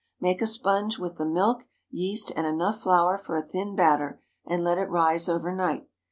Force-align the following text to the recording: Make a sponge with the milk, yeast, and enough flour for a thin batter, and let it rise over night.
Make 0.19 0.41
a 0.41 0.47
sponge 0.47 0.97
with 0.97 1.17
the 1.17 1.27
milk, 1.27 1.67
yeast, 1.91 2.31
and 2.35 2.47
enough 2.47 2.79
flour 2.81 3.19
for 3.19 3.37
a 3.37 3.43
thin 3.47 3.75
batter, 3.75 4.19
and 4.47 4.63
let 4.63 4.79
it 4.79 4.89
rise 4.89 5.29
over 5.29 5.53
night. 5.53 5.87